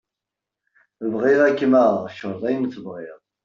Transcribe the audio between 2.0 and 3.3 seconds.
creḍ ayen tebɣiḍ.